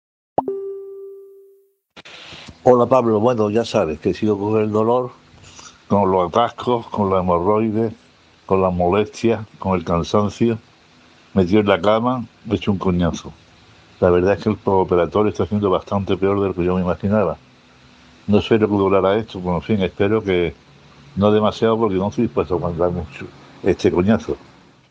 [2.62, 5.10] Hola Pablo, bueno ya sabes que sigo con el dolor
[5.88, 7.92] con los atascos, con la hemorroides,
[8.46, 10.58] con la molestia, con el cansancio,
[11.34, 13.32] metido en la cama, he hecho un coñazo.
[14.00, 16.82] La verdad es que el operatorio está haciendo bastante peor de lo que yo me
[16.82, 17.36] imaginaba.
[18.26, 20.54] No sé lo que durará esto, pero en fin, espero que
[21.16, 23.26] no demasiado porque no estoy dispuesto a aguantar mucho
[23.62, 24.36] este coñazo.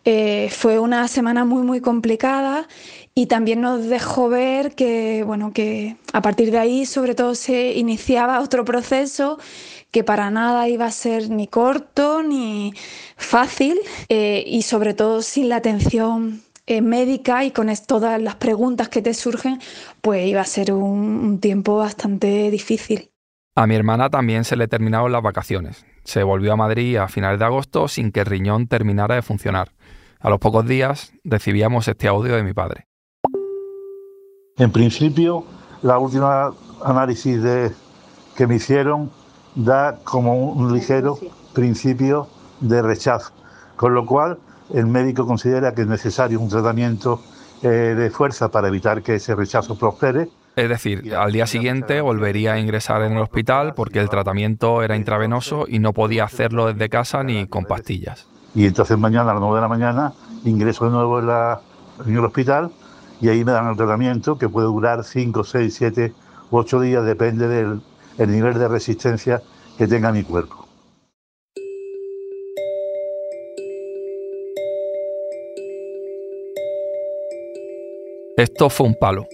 [0.10, 2.66] Eh, fue una semana muy muy complicada
[3.14, 7.74] y también nos dejó ver que bueno que a partir de ahí sobre todo se
[7.74, 9.38] iniciaba otro proceso
[9.98, 12.72] que para nada iba a ser ni corto ni
[13.16, 13.80] fácil
[14.10, 19.02] eh, y sobre todo sin la atención eh, médica y con todas las preguntas que
[19.02, 19.58] te surgen,
[20.02, 23.10] pues iba a ser un, tiempo bastante difícil.
[23.56, 25.84] A mi hermana también se le terminaron las vacaciones.
[26.04, 29.72] Se volvió a Madrid a finales de agosto sin que el riñón terminara de funcionar.
[30.20, 32.86] A los pocos días recibíamos este audio de mi padre.
[34.60, 35.44] En principio,
[35.82, 36.54] la última
[36.86, 37.72] análisis de,
[38.36, 39.10] que me hicieron
[39.58, 41.18] da como un ligero
[41.54, 42.28] principio
[42.62, 43.32] de rechazo,
[43.76, 44.38] con lo cual
[44.74, 47.22] el médico considera que es necesario un tratamiento
[47.64, 50.30] eh, de fuerza para evitar que ese rechazo prospere.
[50.56, 54.96] Es decir, al día siguiente volvería a ingresar en el hospital porque el tratamiento era
[54.96, 58.28] intravenoso y no podía hacerlo desde casa ni con pastillas.
[58.56, 60.14] Y entonces mañana a las 9 de la mañana
[60.46, 61.30] ingreso de nuevo en,
[62.08, 62.72] en el hospital
[63.22, 66.14] y ahí me dan el tratamiento que puede durar 5, 6, 7
[66.52, 67.82] u 8 días, depende del
[68.26, 69.42] nivel de resistencia
[69.78, 70.68] que tenga mi cuerpo.
[78.38, 79.28] Esto fue un palo.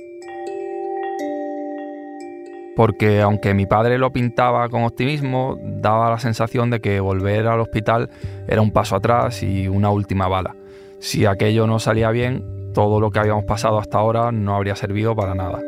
[2.75, 7.59] Porque aunque mi padre lo pintaba con optimismo, daba la sensación de que volver al
[7.59, 8.09] hospital
[8.47, 10.55] era un paso atrás y una última bala.
[10.99, 15.15] Si aquello no salía bien, todo lo que habíamos pasado hasta ahora no habría servido
[15.15, 15.59] para nada.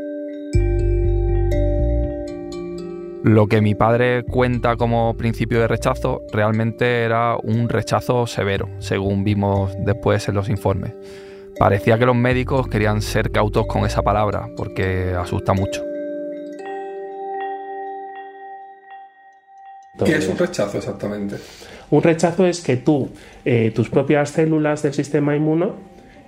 [3.25, 9.23] Lo que mi padre cuenta como principio de rechazo realmente era un rechazo severo, según
[9.23, 10.93] vimos después en los informes.
[11.57, 15.83] Parecía que los médicos querían ser cautos con esa palabra, porque asusta mucho.
[20.05, 21.38] ¿Qué es un rechazo exactamente?
[21.89, 23.09] Un rechazo es que tú,
[23.43, 25.73] eh, tus propias células del sistema inmuno,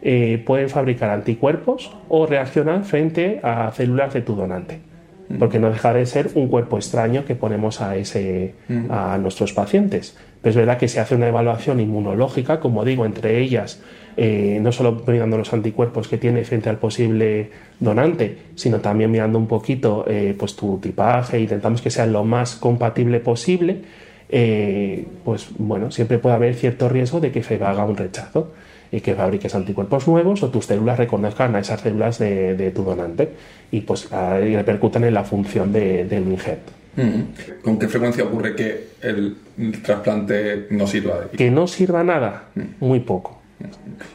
[0.02, 4.97] eh, pueden fabricar anticuerpos o reaccionar frente a células de tu donante.
[5.30, 5.38] Mm.
[5.40, 8.92] Porque no deja de ser un cuerpo extraño que ponemos a, ese, mm.
[8.92, 10.18] a nuestros pacientes.
[10.42, 13.82] Pero es verdad que se hace una evaluación inmunológica, como digo, entre ellas
[14.20, 19.38] eh, no solo mirando los anticuerpos que tiene frente al posible donante, sino también mirando
[19.38, 23.84] un poquito eh, pues tu tipaje, intentamos que sea lo más compatible posible,
[24.30, 28.54] eh, pues bueno, siempre puede haber cierto riesgo de que se haga un rechazo
[28.92, 33.30] y que fabriques anticuerpos nuevos o tus células reconozcan a esas células de, tu donante
[33.72, 36.60] y pues repercutan en la función del injet.
[36.96, 37.62] Mm.
[37.64, 39.38] ¿Con qué frecuencia ocurre que el
[39.84, 41.28] trasplante no sirva?
[41.36, 42.62] Que no sirva nada, mm.
[42.80, 43.38] muy poco.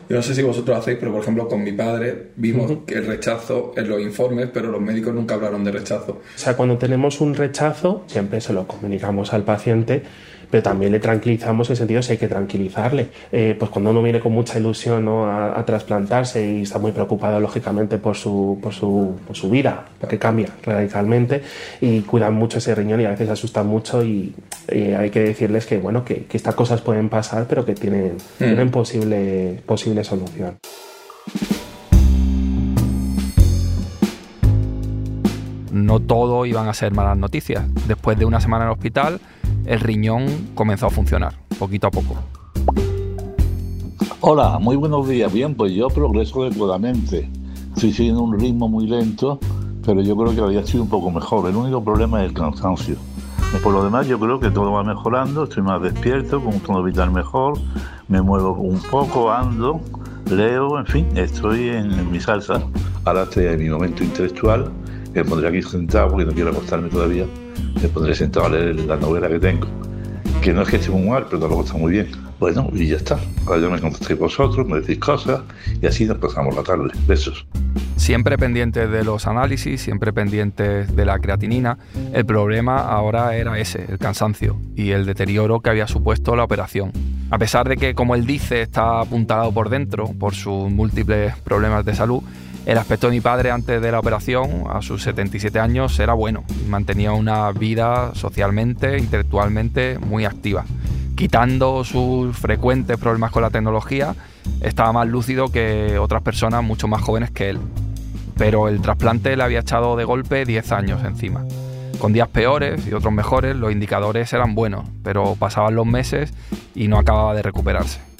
[0.08, 3.06] Yo no sé si vosotros hacéis, pero por ejemplo con mi padre vimos que el
[3.06, 6.20] rechazo en los informes, pero los médicos nunca hablaron de rechazo.
[6.34, 10.02] O sea, cuando tenemos un rechazo, siempre se lo comunicamos al paciente
[10.52, 13.08] pero también le tranquilizamos en el sentido de si hay que tranquilizarle.
[13.32, 17.96] Eh, pues cuando uno viene con mucha ilusión a, trasplantarse y está muy preocupado lógicamente
[17.96, 21.40] por su, por su, por su vida, porque cambia radicalmente
[21.80, 24.34] y cuidan mucho ese riñón y a veces asustan mucho y,
[24.68, 28.38] hay que decirles que bueno que, estas cosas pueden pasar pero que tienen, mm.
[28.38, 30.58] tienen posible, posible solución.
[35.72, 37.64] no todo iban a ser malas noticias.
[37.88, 39.20] Después de una semana en el hospital,
[39.66, 42.16] el riñón comenzó a funcionar, poquito a poco.
[44.20, 45.32] Hola, muy buenos días.
[45.32, 47.28] Bien, pues yo progreso adecuadamente.
[47.74, 49.38] Estoy siguiendo un ritmo muy lento,
[49.84, 51.48] pero yo creo que había sido un poco mejor.
[51.48, 52.96] El único problema es el cansancio.
[53.62, 56.82] Por lo demás, yo creo que todo va mejorando, estoy más despierto, con un tono
[56.82, 57.58] vital mejor,
[58.08, 59.78] me muevo un poco, ando,
[60.30, 62.62] leo, en fin, estoy en, mi salsa.
[63.04, 64.70] Ahora estoy en mi momento intelectual,
[65.12, 67.26] me pondré aquí sentado porque no quiero acostarme todavía
[67.80, 69.66] me pondré sentado a leer la novela que tengo.
[70.42, 72.08] Que no es que esté muy mal, pero luego está muy bien.
[72.40, 73.20] Bueno, y ya está.
[73.46, 75.42] Ahora yo me contesté vosotros, me decís cosas
[75.80, 76.90] y así nos pasamos la tarde.
[77.06, 77.46] Besos.
[77.96, 81.78] Siempre pendientes de los análisis, siempre pendientes de la creatinina.
[82.12, 86.90] El problema ahora era ese, el cansancio y el deterioro que había supuesto la operación.
[87.30, 91.84] A pesar de que, como él dice, está apuntalado por dentro por sus múltiples problemas
[91.84, 92.22] de salud,
[92.64, 96.44] el aspecto de mi padre antes de la operación, a sus 77 años, era bueno.
[96.68, 100.64] Mantenía una vida socialmente, intelectualmente muy activa.
[101.16, 104.14] Quitando sus frecuentes problemas con la tecnología,
[104.60, 107.58] estaba más lúcido que otras personas mucho más jóvenes que él.
[108.36, 111.44] Pero el trasplante le había echado de golpe 10 años encima.
[111.98, 116.32] Con días peores y otros mejores, los indicadores eran buenos, pero pasaban los meses
[116.74, 118.11] y no acababa de recuperarse.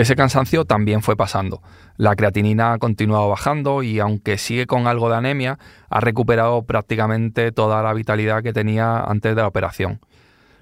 [0.00, 1.60] Ese cansancio también fue pasando.
[1.98, 5.58] La creatinina ha continuado bajando y aunque sigue con algo de anemia,
[5.90, 10.00] ha recuperado prácticamente toda la vitalidad que tenía antes de la operación.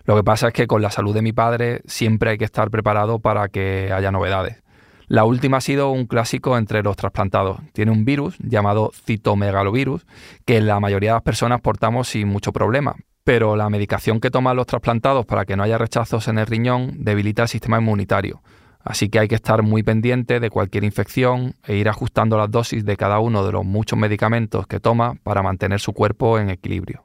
[0.07, 2.68] Lo que pasa es que con la salud de mi padre siempre hay que estar
[2.68, 4.61] preparado para que haya novedades.
[5.07, 7.61] La última ha sido un clásico entre los trasplantados.
[7.72, 10.05] Tiene un virus llamado citomegalovirus
[10.46, 14.57] que la mayoría de las personas portamos sin mucho problema, pero la medicación que toman
[14.57, 18.42] los trasplantados para que no haya rechazos en el riñón debilita el sistema inmunitario.
[18.88, 22.87] Así que hay que estar muy pendiente de cualquier infección e ir ajustando las dosis
[22.87, 27.05] de cada uno de los muchos medicamentos que toma para mantener su cuerpo en equilibrio.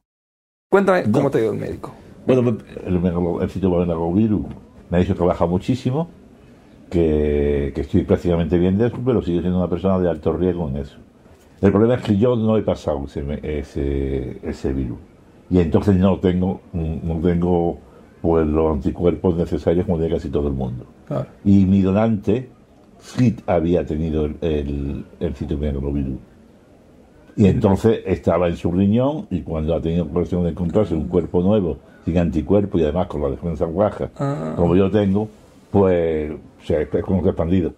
[0.69, 1.93] Cuéntame cómo te ha ido el médico.
[2.25, 6.07] Bueno, el, el me ha dicho que baja muchísimo,
[6.89, 10.77] que, estoy prácticamente bien de eso, pero sigo siendo una persona de alto riesgo en
[10.77, 10.95] eso.
[11.59, 14.99] El problema es que yo no he pasado ese, ese, virus.
[15.49, 17.79] Y entonces no tengo, no tengo
[18.23, 20.85] pues los anticuerpos necesarios como tiene casi todo el mundo.
[21.43, 22.47] Y mi donante
[22.97, 26.17] sí había tenido el, el, el
[27.35, 31.41] Y entonces estaba en su riñón y cuando ha tenido ocasión de encontrarse un cuerpo
[31.41, 34.53] nuevo, sin anticuerpos y además con la defensa baja, ah.
[34.55, 35.27] como yo tengo,
[35.69, 36.31] pues
[36.63, 37.73] se ha expandido.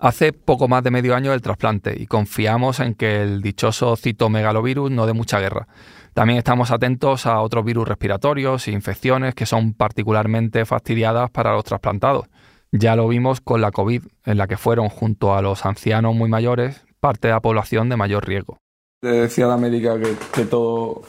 [0.00, 4.90] Hace poco más de medio año del trasplante y confiamos en que el dichoso citomegalovirus
[4.90, 5.68] no dé mucha guerra.
[6.14, 11.64] También estamos atentos a otros virus respiratorios e infecciones que son particularmente fastidiadas para los
[11.64, 12.28] trasplantados.
[12.72, 16.30] Ya lo vimos con la COVID, en la que fueron, junto a los ancianos muy
[16.30, 18.56] mayores, parte de la población de mayor riesgo.
[19.02, 19.98] Te decía la médica
[20.32, 21.02] que, todo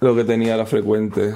[0.00, 1.34] lo que tenía era frecuente.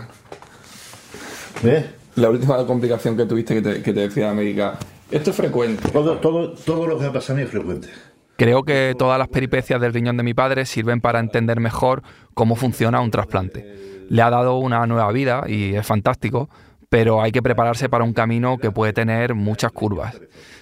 [1.63, 1.87] ¿Ves?
[2.17, 4.79] La última complicación que tuviste que te, que te decía la médica,
[5.11, 5.89] esto es frecuente.
[5.91, 7.89] Todo, todo, todo lo que me pasa a mí es frecuente.
[8.37, 12.03] Creo que todas las peripecias del riñón de mi padre sirven para entender mejor
[12.35, 14.07] cómo funciona un trasplante.
[14.09, 16.49] Le ha dado una nueva vida y es fantástico,
[16.89, 20.21] pero hay que prepararse para un camino que puede tener muchas curvas.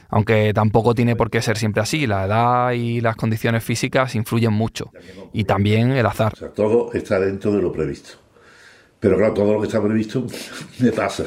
[0.09, 4.53] Aunque tampoco tiene por qué ser siempre así, la edad y las condiciones físicas influyen
[4.53, 4.91] mucho.
[5.33, 6.33] Y también el azar.
[6.55, 8.11] todo está dentro de lo previsto.
[9.01, 10.27] Pero claro, todo lo que está previsto
[10.79, 11.25] me pasa.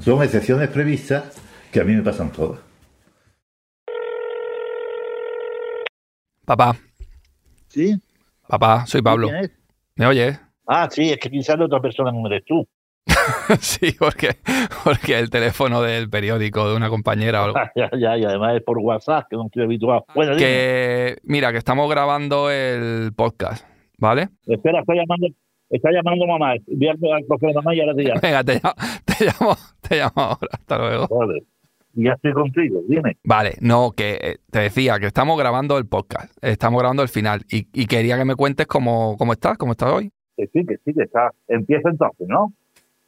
[0.00, 1.41] Son excepciones previstas
[1.72, 2.60] que a mí me pasan todas.
[6.44, 6.76] Papá.
[7.68, 7.96] ¿Sí?
[8.46, 9.30] Papá, soy Pablo.
[9.96, 10.38] ¿Me oyes?
[10.66, 12.68] Ah, sí, es que quizás otra persona no eres tú.
[13.60, 14.36] sí, porque,
[14.84, 17.58] porque el teléfono del periódico de una compañera o algo.
[17.74, 20.04] ya, ya, y además es por WhatsApp, que no estoy habituado.
[20.14, 23.66] Bueno, que, mira, que estamos grabando el podcast,
[23.96, 24.28] ¿vale?
[24.46, 25.28] Espera, está llamando,
[25.70, 26.54] está llamando mamá.
[26.66, 26.94] Voy a
[27.26, 28.20] coger mamá y ahora te llamo.
[28.20, 28.74] Venga, te llamo,
[29.06, 30.48] te llamo, te llamo ahora.
[30.52, 31.08] Hasta luego.
[31.08, 31.51] Vale
[31.94, 33.16] ya estoy contigo, dime.
[33.24, 37.42] Vale, no, que eh, te decía que estamos grabando el podcast, estamos grabando el final
[37.50, 40.10] y, quería que me cuentes cómo, cómo estás, cómo estás hoy.
[40.36, 41.30] Que sí, que sí, que está.
[41.48, 42.52] Empieza entonces, ¿no?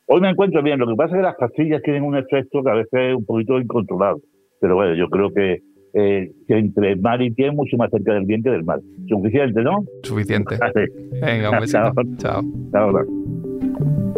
[0.07, 2.71] Hoy me encuentro bien, lo que pasa es que las pastillas tienen un efecto que
[2.71, 4.23] a veces es un poquito incontrolable,
[4.61, 5.63] pero bueno, yo creo que,
[5.95, 8.81] eh, que entre mar y pie mucho más cerca del bien que del mar.
[9.09, 9.85] Suficiente, ¿no?
[10.03, 10.59] Suficiente.
[11.23, 11.93] Venga, un besito.
[12.19, 12.43] Chao.
[12.71, 12.93] Chao.
[12.93, 14.14] Chao.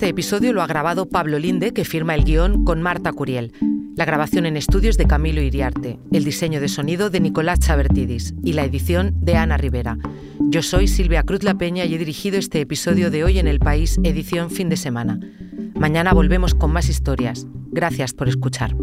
[0.00, 3.52] Este episodio lo ha grabado Pablo Linde, que firma el guion con Marta Curiel.
[3.96, 8.54] La grabación en estudios de Camilo Iriarte, el diseño de sonido de Nicolás Chabertidis y
[8.54, 9.98] la edición de Ana Rivera.
[10.38, 13.58] Yo soy Silvia Cruz La Peña y he dirigido este episodio de Hoy en el
[13.58, 15.20] País, edición fin de semana.
[15.74, 17.46] Mañana volvemos con más historias.
[17.70, 18.74] Gracias por escuchar.